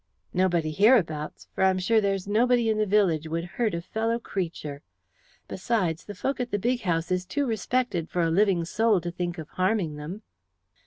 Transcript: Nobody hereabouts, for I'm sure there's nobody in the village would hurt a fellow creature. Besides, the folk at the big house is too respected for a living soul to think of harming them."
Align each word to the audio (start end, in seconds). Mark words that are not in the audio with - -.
Nobody 0.33 0.71
hereabouts, 0.71 1.47
for 1.53 1.63
I'm 1.63 1.77
sure 1.77 2.01
there's 2.01 2.27
nobody 2.27 2.69
in 2.71 2.79
the 2.79 2.87
village 2.87 3.27
would 3.27 3.43
hurt 3.45 3.75
a 3.75 3.83
fellow 3.83 4.17
creature. 4.17 4.81
Besides, 5.47 6.05
the 6.05 6.15
folk 6.15 6.39
at 6.39 6.49
the 6.49 6.57
big 6.57 6.81
house 6.81 7.11
is 7.11 7.23
too 7.23 7.45
respected 7.45 8.09
for 8.09 8.23
a 8.23 8.31
living 8.31 8.65
soul 8.65 8.99
to 8.99 9.11
think 9.11 9.37
of 9.37 9.47
harming 9.49 9.97
them." 9.97 10.23